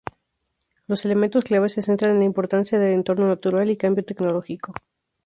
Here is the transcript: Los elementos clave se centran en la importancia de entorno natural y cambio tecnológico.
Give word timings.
Los 0.87 1.05
elementos 1.05 1.43
clave 1.43 1.69
se 1.69 1.83
centran 1.83 2.13
en 2.13 2.17
la 2.17 2.25
importancia 2.25 2.79
de 2.79 2.91
entorno 2.93 3.27
natural 3.27 3.69
y 3.69 3.77
cambio 3.77 4.03
tecnológico. 4.03 4.73